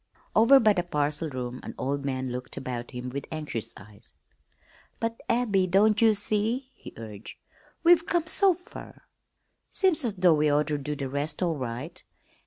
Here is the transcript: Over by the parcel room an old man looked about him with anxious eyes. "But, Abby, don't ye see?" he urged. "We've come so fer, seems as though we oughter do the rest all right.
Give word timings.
Over 0.35 0.59
by 0.59 0.73
the 0.73 0.81
parcel 0.81 1.29
room 1.29 1.59
an 1.61 1.75
old 1.77 2.05
man 2.05 2.31
looked 2.31 2.57
about 2.57 2.89
him 2.89 3.09
with 3.11 3.27
anxious 3.31 3.71
eyes. 3.77 4.15
"But, 4.99 5.21
Abby, 5.29 5.67
don't 5.67 6.01
ye 6.01 6.13
see?" 6.13 6.71
he 6.73 6.91
urged. 6.97 7.37
"We've 7.83 8.07
come 8.07 8.25
so 8.25 8.55
fer, 8.55 9.03
seems 9.69 10.03
as 10.03 10.15
though 10.15 10.33
we 10.33 10.51
oughter 10.51 10.79
do 10.79 10.95
the 10.95 11.07
rest 11.07 11.43
all 11.43 11.55
right. 11.55 12.03